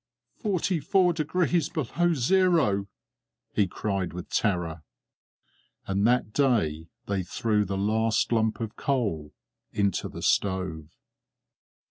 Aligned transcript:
"Forty 0.37 0.79
four 0.79 1.13
degrees 1.13 1.69
below 1.69 2.15
zero!" 2.15 2.87
he 3.53 3.67
cried 3.67 4.13
with 4.13 4.31
terror. 4.31 4.81
And 5.85 6.07
that 6.07 6.33
day 6.33 6.87
they 7.05 7.21
threw 7.21 7.65
the 7.65 7.77
last 7.77 8.31
lump 8.31 8.59
of 8.59 8.75
coal 8.75 9.35
into 9.71 10.09
the 10.09 10.23
stove. 10.23 10.87